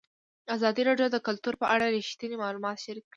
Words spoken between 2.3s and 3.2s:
معلومات شریک کړي.